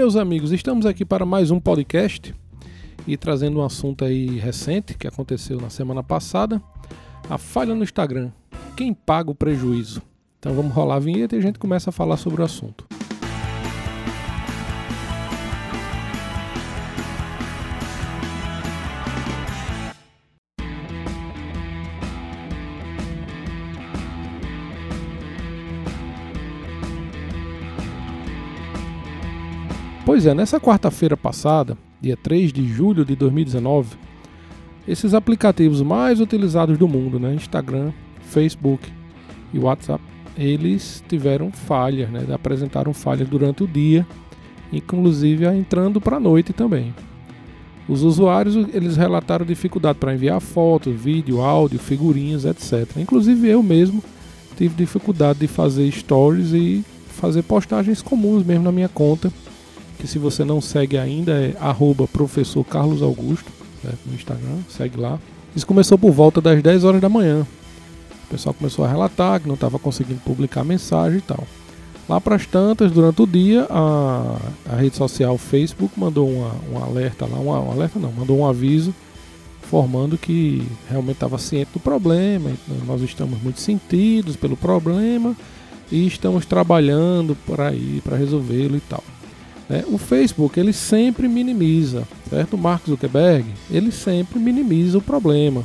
meus 0.00 0.16
amigos, 0.16 0.50
estamos 0.50 0.86
aqui 0.86 1.04
para 1.04 1.26
mais 1.26 1.50
um 1.50 1.60
podcast 1.60 2.34
e 3.06 3.18
trazendo 3.18 3.58
um 3.58 3.62
assunto 3.62 4.02
aí 4.02 4.38
recente 4.38 4.96
que 4.96 5.06
aconteceu 5.06 5.60
na 5.60 5.68
semana 5.68 6.02
passada, 6.02 6.58
a 7.28 7.36
falha 7.36 7.74
no 7.74 7.84
Instagram. 7.84 8.30
Quem 8.74 8.94
paga 8.94 9.30
o 9.30 9.34
prejuízo? 9.34 10.00
Então 10.38 10.54
vamos 10.54 10.72
rolar 10.72 10.94
a 10.94 11.00
vinheta 11.00 11.36
e 11.36 11.38
a 11.38 11.42
gente 11.42 11.58
começa 11.58 11.90
a 11.90 11.92
falar 11.92 12.16
sobre 12.16 12.40
o 12.40 12.44
assunto. 12.46 12.86
Pois 30.04 30.24
é, 30.24 30.32
nessa 30.34 30.58
quarta-feira 30.58 31.16
passada, 31.16 31.76
dia 32.00 32.16
3 32.16 32.52
de 32.52 32.66
julho 32.66 33.04
de 33.04 33.14
2019, 33.14 33.96
esses 34.88 35.12
aplicativos 35.12 35.82
mais 35.82 36.20
utilizados 36.20 36.78
do 36.78 36.88
mundo, 36.88 37.20
né, 37.20 37.34
Instagram, 37.34 37.92
Facebook 38.22 38.90
e 39.52 39.58
WhatsApp, 39.58 40.02
eles 40.38 41.04
tiveram 41.06 41.52
falhas, 41.52 42.08
né, 42.08 42.26
apresentaram 42.32 42.94
falhas 42.94 43.28
durante 43.28 43.62
o 43.62 43.68
dia, 43.68 44.06
inclusive 44.72 45.44
entrando 45.46 46.00
para 46.00 46.16
a 46.16 46.20
noite 46.20 46.54
também. 46.54 46.94
Os 47.86 48.02
usuários 48.02 48.56
eles 48.72 48.96
relataram 48.96 49.44
dificuldade 49.44 49.98
para 49.98 50.14
enviar 50.14 50.40
fotos, 50.40 50.98
vídeo, 50.98 51.42
áudio, 51.42 51.78
figurinhas, 51.78 52.44
etc. 52.46 52.96
Inclusive 52.96 53.48
eu 53.48 53.62
mesmo 53.62 54.02
tive 54.56 54.74
dificuldade 54.76 55.40
de 55.40 55.46
fazer 55.46 55.90
stories 55.90 56.52
e 56.52 56.84
fazer 57.08 57.42
postagens 57.42 58.00
comuns 58.00 58.46
mesmo 58.46 58.64
na 58.64 58.72
minha 58.72 58.88
conta 58.88 59.30
que 60.00 60.08
se 60.08 60.18
você 60.18 60.44
não 60.44 60.60
segue 60.60 60.96
ainda 60.96 61.32
é 61.32 61.54
arroba 61.60 62.08
professor 62.08 62.64
Carlos 62.64 63.02
Augusto, 63.02 63.50
certo? 63.82 63.98
no 64.06 64.14
Instagram, 64.14 64.58
segue 64.68 64.98
lá. 64.98 65.18
Isso 65.54 65.66
começou 65.66 65.98
por 65.98 66.10
volta 66.10 66.40
das 66.40 66.62
10 66.62 66.84
horas 66.84 67.00
da 67.00 67.08
manhã. 67.08 67.46
O 68.24 68.30
pessoal 68.30 68.54
começou 68.54 68.84
a 68.84 68.88
relatar 68.88 69.40
que 69.40 69.46
não 69.46 69.54
estava 69.54 69.78
conseguindo 69.78 70.20
publicar 70.20 70.64
mensagem 70.64 71.18
e 71.18 71.22
tal. 71.22 71.46
Lá 72.08 72.20
para 72.20 72.36
as 72.36 72.46
tantas, 72.46 72.90
durante 72.90 73.22
o 73.22 73.26
dia, 73.26 73.66
a, 73.68 74.36
a 74.72 74.76
rede 74.76 74.96
social 74.96 75.36
Facebook 75.36 75.98
mandou 75.98 76.28
uma, 76.28 76.54
um 76.72 76.82
alerta 76.82 77.26
lá, 77.26 77.38
uma, 77.38 77.60
um 77.60 77.70
alerta 77.70 77.98
não, 77.98 78.10
mandou 78.10 78.38
um 78.38 78.46
aviso 78.46 78.94
informando 79.62 80.18
que 80.18 80.66
realmente 80.88 81.16
estava 81.16 81.38
ciente 81.38 81.70
do 81.72 81.78
problema, 81.78 82.50
nós 82.84 83.00
estamos 83.02 83.40
muito 83.40 83.60
sentidos 83.60 84.34
pelo 84.34 84.56
problema 84.56 85.36
e 85.92 86.04
estamos 86.08 86.44
trabalhando 86.44 87.36
por 87.46 87.60
aí 87.60 88.00
para 88.02 88.16
resolvê-lo 88.16 88.76
e 88.76 88.80
tal. 88.80 89.04
Né? 89.70 89.84
O 89.86 89.96
Facebook 89.96 90.58
ele 90.58 90.72
sempre 90.72 91.28
minimiza, 91.28 92.02
certo? 92.28 92.54
O 92.54 92.58
Mark 92.58 92.84
Zuckerberg 92.86 93.46
ele 93.70 93.92
sempre 93.92 94.40
minimiza 94.40 94.98
o 94.98 95.00
problema, 95.00 95.64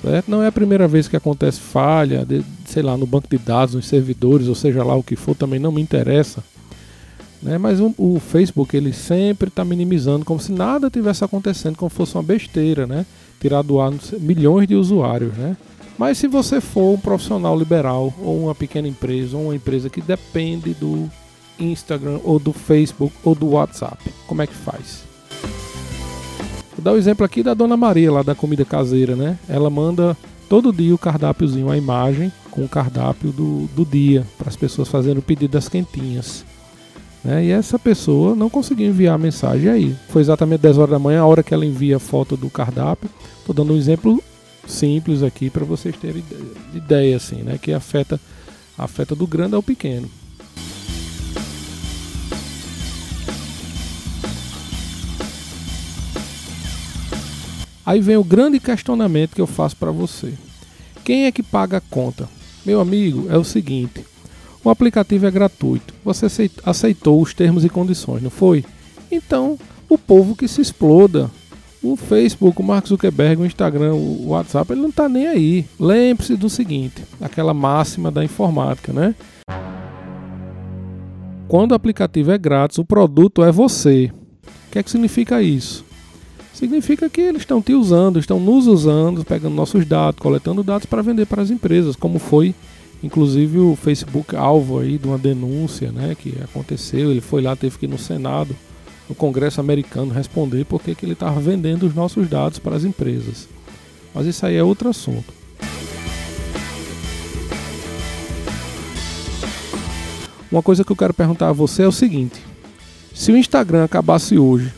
certo? 0.00 0.30
Não 0.30 0.44
é 0.44 0.46
a 0.46 0.52
primeira 0.52 0.86
vez 0.86 1.08
que 1.08 1.16
acontece 1.16 1.58
falha, 1.58 2.24
de, 2.24 2.44
sei 2.64 2.84
lá, 2.84 2.96
no 2.96 3.04
banco 3.04 3.26
de 3.28 3.36
dados, 3.36 3.74
nos 3.74 3.86
servidores, 3.86 4.46
ou 4.46 4.54
seja 4.54 4.84
lá 4.84 4.94
o 4.94 5.02
que 5.02 5.16
for, 5.16 5.34
também 5.34 5.58
não 5.58 5.72
me 5.72 5.82
interessa. 5.82 6.42
Né? 7.42 7.58
Mas 7.58 7.80
o, 7.80 7.92
o 7.98 8.20
Facebook 8.20 8.76
ele 8.76 8.92
sempre 8.92 9.48
está 9.48 9.64
minimizando 9.64 10.24
como 10.24 10.38
se 10.38 10.52
nada 10.52 10.88
tivesse 10.88 11.24
acontecendo, 11.24 11.76
como 11.76 11.90
fosse 11.90 12.14
uma 12.14 12.22
besteira, 12.22 12.86
né? 12.86 13.04
Tirar 13.40 13.62
do 13.62 13.80
ar 13.80 13.92
milhões 14.20 14.68
de 14.68 14.76
usuários, 14.76 15.36
né? 15.36 15.56
Mas 15.98 16.16
se 16.18 16.28
você 16.28 16.60
for 16.60 16.94
um 16.94 16.98
profissional 16.98 17.58
liberal 17.58 18.14
ou 18.20 18.44
uma 18.44 18.54
pequena 18.54 18.86
empresa 18.86 19.36
ou 19.36 19.44
uma 19.44 19.56
empresa 19.56 19.90
que 19.90 20.00
depende 20.00 20.74
do 20.74 21.10
Instagram 21.58 22.20
ou 22.24 22.38
do 22.38 22.52
Facebook 22.52 23.14
ou 23.24 23.34
do 23.34 23.50
WhatsApp. 23.50 24.12
Como 24.26 24.42
é 24.42 24.46
que 24.46 24.54
faz? 24.54 25.04
Vou 26.76 26.84
dar 26.84 26.92
o 26.92 26.94
um 26.94 26.98
exemplo 26.98 27.24
aqui 27.24 27.42
da 27.42 27.54
Dona 27.54 27.76
Maria, 27.76 28.12
lá 28.12 28.22
da 28.22 28.34
comida 28.34 28.64
caseira, 28.64 29.16
né? 29.16 29.38
Ela 29.48 29.70
manda 29.70 30.16
todo 30.48 30.72
dia 30.72 30.94
o 30.94 30.98
cardápiozinho, 30.98 31.70
a 31.70 31.76
imagem 31.76 32.32
com 32.50 32.64
o 32.64 32.68
cardápio 32.68 33.32
do, 33.32 33.66
do 33.74 33.84
dia, 33.84 34.26
para 34.38 34.48
as 34.48 34.56
pessoas 34.56 34.88
fazerem 34.88 35.18
o 35.18 35.22
pedido 35.22 35.52
das 35.52 35.68
quentinhas. 35.68 36.44
Né? 37.22 37.46
E 37.46 37.50
essa 37.50 37.78
pessoa 37.78 38.34
não 38.34 38.48
conseguiu 38.48 38.88
enviar 38.88 39.14
a 39.14 39.18
mensagem 39.18 39.68
aí. 39.68 39.96
Foi 40.08 40.22
exatamente 40.22 40.60
10 40.60 40.78
horas 40.78 40.90
da 40.90 40.98
manhã, 40.98 41.22
a 41.22 41.26
hora 41.26 41.42
que 41.42 41.52
ela 41.52 41.66
envia 41.66 41.96
a 41.96 42.00
foto 42.00 42.36
do 42.36 42.48
cardápio. 42.48 43.10
Estou 43.40 43.54
dando 43.54 43.74
um 43.74 43.76
exemplo 43.76 44.22
simples 44.66 45.22
aqui 45.22 45.50
para 45.50 45.64
vocês 45.64 45.96
terem 45.96 46.22
ideia, 46.74 47.16
assim, 47.16 47.42
né? 47.42 47.58
Que 47.60 47.72
afeta, 47.72 48.20
afeta 48.78 49.14
do 49.14 49.26
grande 49.26 49.54
ao 49.54 49.62
pequeno. 49.62 50.08
Aí 57.86 58.00
vem 58.00 58.16
o 58.16 58.24
grande 58.24 58.58
questionamento 58.58 59.36
que 59.36 59.40
eu 59.40 59.46
faço 59.46 59.76
para 59.76 59.92
você. 59.92 60.34
Quem 61.04 61.26
é 61.26 61.32
que 61.32 61.40
paga 61.40 61.76
a 61.76 61.80
conta? 61.80 62.28
Meu 62.64 62.80
amigo, 62.80 63.28
é 63.30 63.38
o 63.38 63.44
seguinte: 63.44 64.04
o 64.64 64.68
aplicativo 64.68 65.24
é 65.24 65.30
gratuito. 65.30 65.94
Você 66.04 66.26
aceitou 66.64 67.22
os 67.22 67.32
termos 67.32 67.64
e 67.64 67.68
condições, 67.68 68.20
não 68.20 68.30
foi? 68.30 68.64
Então, 69.10 69.56
o 69.88 69.96
povo 69.96 70.34
que 70.34 70.48
se 70.48 70.60
exploda. 70.60 71.30
O 71.80 71.94
Facebook, 71.94 72.60
o 72.60 72.64
Mark 72.64 72.88
Zuckerberg, 72.88 73.40
o 73.40 73.46
Instagram, 73.46 73.94
o 73.94 74.30
WhatsApp, 74.30 74.72
ele 74.72 74.80
não 74.80 74.88
está 74.88 75.08
nem 75.08 75.28
aí. 75.28 75.64
Lembre-se 75.78 76.34
do 76.34 76.50
seguinte: 76.50 77.04
aquela 77.20 77.54
máxima 77.54 78.10
da 78.10 78.24
informática, 78.24 78.92
né? 78.92 79.14
Quando 81.46 81.70
o 81.70 81.74
aplicativo 81.76 82.32
é 82.32 82.38
grátis, 82.38 82.78
o 82.78 82.84
produto 82.84 83.44
é 83.44 83.52
você. 83.52 84.10
O 84.66 84.72
que 84.72 84.80
é 84.80 84.82
que 84.82 84.90
significa 84.90 85.40
isso? 85.40 85.84
Significa 86.56 87.08
que 87.08 87.20
eles 87.20 87.42
estão 87.42 87.60
te 87.60 87.74
usando, 87.74 88.18
estão 88.18 88.40
nos 88.40 88.66
usando, 88.66 89.24
pegando 89.24 89.54
nossos 89.54 89.84
dados, 89.84 90.18
coletando 90.18 90.62
dados 90.62 90.86
para 90.86 91.02
vender 91.02 91.26
para 91.26 91.42
as 91.42 91.50
empresas, 91.50 91.94
como 91.94 92.18
foi 92.18 92.54
inclusive 93.02 93.58
o 93.58 93.76
Facebook 93.76 94.34
alvo 94.34 94.78
aí 94.78 94.96
de 94.96 95.06
uma 95.06 95.18
denúncia, 95.18 95.92
né, 95.92 96.16
que 96.18 96.34
aconteceu, 96.42 97.10
ele 97.10 97.20
foi 97.20 97.42
lá, 97.42 97.54
teve 97.54 97.78
que 97.78 97.84
ir 97.84 97.88
no 97.88 97.98
Senado, 97.98 98.56
no 99.08 99.14
Congresso 99.14 99.60
americano 99.60 100.12
responder 100.12 100.64
porque 100.64 100.94
que 100.94 101.04
ele 101.04 101.12
estava 101.12 101.38
vendendo 101.38 101.86
os 101.86 101.94
nossos 101.94 102.28
dados 102.28 102.58
para 102.58 102.74
as 102.74 102.84
empresas. 102.84 103.48
Mas 104.14 104.26
isso 104.26 104.44
aí 104.46 104.56
é 104.56 104.62
outro 104.62 104.88
assunto. 104.88 105.32
Uma 110.50 110.62
coisa 110.62 110.82
que 110.82 110.90
eu 110.90 110.96
quero 110.96 111.12
perguntar 111.12 111.50
a 111.50 111.52
você 111.52 111.82
é 111.82 111.88
o 111.88 111.92
seguinte: 111.92 112.40
se 113.12 113.30
o 113.30 113.36
Instagram 113.36 113.84
acabasse 113.84 114.38
hoje, 114.38 114.72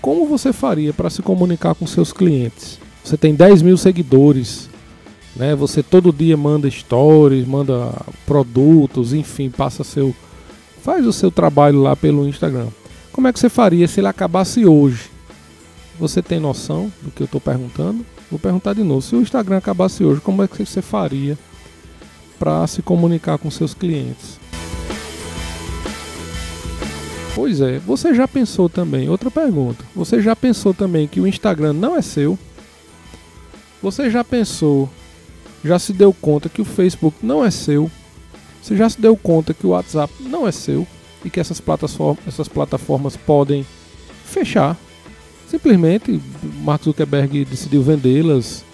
como 0.00 0.26
você 0.26 0.52
faria 0.52 0.92
para 0.92 1.10
se 1.10 1.22
comunicar 1.22 1.74
com 1.74 1.86
seus 1.86 2.12
clientes? 2.12 2.78
Você 3.04 3.16
tem 3.16 3.34
10 3.34 3.62
mil 3.62 3.76
seguidores, 3.76 4.68
né? 5.36 5.54
Você 5.54 5.82
todo 5.82 6.12
dia 6.12 6.36
manda 6.36 6.70
stories, 6.70 7.46
manda 7.46 7.92
produtos, 8.26 9.12
enfim, 9.12 9.50
passa 9.50 9.84
seu. 9.84 10.14
Faz 10.82 11.06
o 11.06 11.12
seu 11.12 11.30
trabalho 11.30 11.82
lá 11.82 11.94
pelo 11.94 12.26
Instagram. 12.26 12.68
Como 13.12 13.28
é 13.28 13.32
que 13.32 13.38
você 13.38 13.48
faria 13.48 13.86
se 13.86 14.00
ele 14.00 14.06
acabasse 14.06 14.64
hoje? 14.64 15.10
Você 15.98 16.22
tem 16.22 16.40
noção 16.40 16.90
do 17.02 17.10
que 17.10 17.22
eu 17.22 17.26
estou 17.26 17.40
perguntando? 17.40 18.04
Vou 18.30 18.38
perguntar 18.38 18.74
de 18.74 18.82
novo. 18.82 19.02
Se 19.02 19.14
o 19.14 19.20
Instagram 19.20 19.58
acabasse 19.58 20.02
hoje, 20.02 20.20
como 20.20 20.42
é 20.42 20.48
que 20.48 20.64
você 20.64 20.80
faria 20.80 21.38
para 22.38 22.66
se 22.66 22.80
comunicar 22.80 23.36
com 23.36 23.50
seus 23.50 23.74
clientes? 23.74 24.40
Pois 27.34 27.60
é, 27.60 27.78
você 27.78 28.12
já 28.12 28.26
pensou 28.26 28.68
também, 28.68 29.08
outra 29.08 29.30
pergunta, 29.30 29.84
você 29.94 30.20
já 30.20 30.34
pensou 30.34 30.74
também 30.74 31.06
que 31.06 31.20
o 31.20 31.26
Instagram 31.26 31.72
não 31.72 31.96
é 31.96 32.02
seu? 32.02 32.38
Você 33.80 34.10
já 34.10 34.24
pensou, 34.24 34.90
já 35.64 35.78
se 35.78 35.92
deu 35.92 36.12
conta 36.12 36.48
que 36.48 36.60
o 36.60 36.64
Facebook 36.64 37.16
não 37.22 37.44
é 37.44 37.50
seu? 37.50 37.90
Você 38.60 38.76
já 38.76 38.90
se 38.90 39.00
deu 39.00 39.16
conta 39.16 39.54
que 39.54 39.66
o 39.66 39.70
WhatsApp 39.70 40.12
não 40.20 40.46
é 40.46 40.52
seu 40.52 40.86
e 41.24 41.30
que 41.30 41.40
essas 41.40 41.60
plataformas, 41.60 42.18
essas 42.26 42.48
plataformas 42.48 43.16
podem 43.16 43.64
fechar? 44.24 44.76
Simplesmente 45.48 46.20
Mark 46.62 46.84
Zuckerberg 46.84 47.44
decidiu 47.44 47.82
vendê-las, 47.82 48.64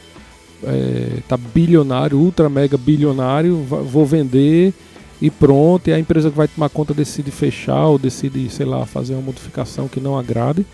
é, 0.65 1.21
tá 1.29 1.37
bilionário, 1.37 2.19
ultra 2.19 2.49
mega 2.49 2.77
bilionário, 2.77 3.57
vou 3.57 4.05
vender 4.05 4.75
e 5.21 5.31
pronto, 5.31 5.89
e 5.89 5.93
a 5.93 5.99
empresa 5.99 6.31
que 6.31 6.37
vai 6.37 6.49
tomar 6.49 6.69
conta 6.69 6.93
decide 6.93 7.31
fechar 7.31 7.87
ou 7.87 7.99
decide, 7.99 8.51
sei 8.51 8.67
lá, 8.67 8.85
fazer 8.85 9.15
uma 9.15 9.23
modificação 9.23 9.89
que 9.89 10.01
não 10.01 10.19
agrade. 10.19 10.67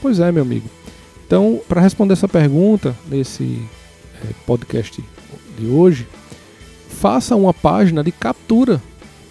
Pois 0.00 0.20
é, 0.20 0.32
meu 0.32 0.42
amigo. 0.42 0.68
Então, 1.26 1.60
para 1.68 1.80
responder 1.80 2.14
essa 2.14 2.28
pergunta 2.28 2.94
nesse 3.08 3.62
é, 4.22 4.28
podcast 4.46 5.02
de 5.58 5.66
hoje, 5.66 6.06
faça 6.88 7.36
uma 7.36 7.52
página 7.52 8.02
de 8.02 8.12
captura, 8.12 8.80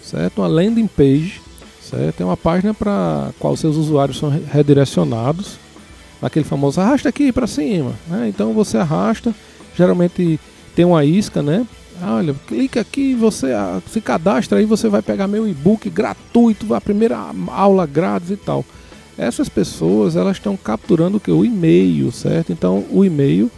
certo? 0.02 0.38
Uma 0.38 0.46
landing 0.46 0.86
page, 0.86 1.40
certo? 1.82 2.20
É 2.20 2.24
uma 2.24 2.36
página 2.36 2.72
para 2.72 3.30
qual 3.38 3.56
seus 3.56 3.76
usuários 3.76 4.18
são 4.18 4.30
redirecionados, 4.30 5.58
naquele 6.22 6.44
famoso 6.44 6.80
arrasta 6.80 7.08
aqui 7.08 7.32
para 7.32 7.46
cima, 7.46 7.92
né? 8.08 8.28
Então 8.28 8.52
você 8.52 8.78
arrasta, 8.78 9.34
geralmente 9.76 10.38
tem 10.74 10.84
uma 10.84 11.04
isca, 11.04 11.42
né? 11.42 11.66
Olha, 12.02 12.34
clica 12.46 12.80
aqui, 12.80 13.14
você 13.14 13.48
se 13.88 14.00
cadastra 14.00 14.58
aí, 14.58 14.64
você 14.64 14.88
vai 14.88 15.00
pegar 15.00 15.28
meu 15.28 15.48
e-book 15.48 15.88
gratuito, 15.88 16.74
a 16.74 16.80
primeira 16.80 17.18
aula 17.48 17.86
grátis 17.86 18.30
e 18.30 18.36
tal. 18.36 18.64
essas 19.16 19.48
pessoas 19.48 20.16
elas 20.16 20.36
estão 20.36 20.56
capturando 20.56 21.18
o 21.18 21.20
que? 21.20 21.30
O 21.30 21.44
e-mail, 21.44 22.10
certo? 22.10 22.52
Então 22.52 22.84
o 22.90 23.04
e-mail 23.04 23.50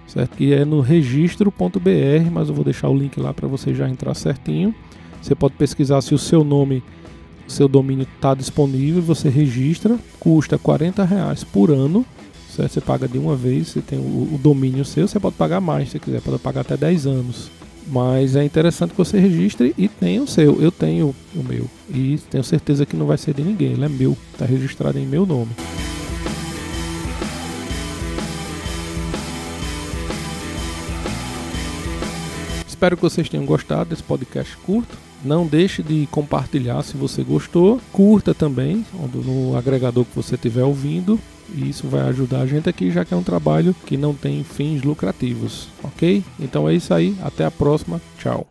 certo? 0.07 0.37
Que 0.37 0.53
é 0.53 0.65
no 0.65 0.81
registro.br, 0.81 2.31
mas 2.31 2.49
eu 2.49 2.55
vou 2.55 2.65
deixar 2.65 2.89
o 2.89 2.97
link 2.97 3.19
lá 3.19 3.33
para 3.33 3.49
você 3.49 3.75
já 3.75 3.89
entrar 3.89 4.15
certinho. 4.15 4.75
Você 5.21 5.35
pode 5.35 5.55
pesquisar 5.55 6.01
se 6.01 6.15
o 6.15 6.19
seu 6.19 6.43
nome, 6.43 6.83
seu 7.51 7.69
domínio 7.69 8.07
está 8.17 8.35
disponível, 8.35 9.03
você 9.03 9.29
registra, 9.29 9.99
custa 10.19 10.59
40 10.59 11.05
reais 11.05 11.45
por 11.45 11.71
ano, 11.71 12.05
certo? 12.55 12.73
Você 12.73 12.81
paga 12.81 13.09
de 13.09 13.19
uma 13.19 13.37
vez, 13.37 13.69
você 13.69 13.81
tem 13.81 13.99
o, 13.99 14.35
o 14.35 14.41
domínio 14.43 14.85
seu, 14.85 15.07
você 15.07 15.21
pode 15.21 15.37
pagar 15.37 15.61
mais 15.61 15.91
se 15.91 15.99
quiser, 15.99 16.21
pode 16.21 16.39
pagar 16.39 16.63
até 16.63 16.77
10 16.77 17.07
anos. 17.07 17.51
Mas 17.87 18.37
é 18.37 18.45
interessante 18.45 18.91
que 18.91 18.99
você 18.99 19.19
registre 19.19 19.75
e 19.77 19.89
tenha 19.89 20.23
o 20.23 20.27
seu. 20.27 20.61
Eu 20.63 20.71
tenho 20.71 21.15
o 21.35 21.43
meu. 21.43 21.65
E 21.93 22.19
tenho 22.31 22.45
certeza 22.45 22.87
que 22.87 22.95
não 22.95 23.07
vai 23.07 23.19
ser 23.19 23.35
de 23.35 23.43
ninguém. 23.43 23.73
Ele 23.73 23.85
é 23.85 23.89
meu. 23.89 24.17
Está 24.33 24.45
registrado 24.45 24.97
em 24.99 25.07
meu 25.07 25.27
nome. 25.27 25.51
Espero 32.81 32.97
que 32.97 33.03
vocês 33.03 33.29
tenham 33.29 33.45
gostado 33.45 33.91
desse 33.91 34.03
podcast 34.03 34.57
curto. 34.57 34.97
Não 35.23 35.47
deixe 35.47 35.83
de 35.83 36.09
compartilhar 36.11 36.83
se 36.83 36.97
você 36.97 37.23
gostou. 37.23 37.79
Curta 37.93 38.33
também 38.33 38.87
no 39.13 39.55
agregador 39.55 40.07
que 40.07 40.17
você 40.17 40.35
estiver 40.35 40.65
ouvindo. 40.65 41.21
E 41.55 41.69
isso 41.69 41.87
vai 41.87 42.09
ajudar 42.09 42.41
a 42.41 42.47
gente 42.47 42.71
aqui, 42.71 42.91
já 42.91 43.05
que 43.05 43.13
é 43.13 43.17
um 43.19 43.23
trabalho 43.23 43.77
que 43.85 43.99
não 43.99 44.15
tem 44.15 44.43
fins 44.43 44.81
lucrativos, 44.81 45.69
ok? 45.85 46.25
Então 46.41 46.67
é 46.67 46.73
isso 46.73 46.95
aí. 46.95 47.15
Até 47.21 47.45
a 47.45 47.51
próxima. 47.51 48.01
Tchau. 48.19 48.47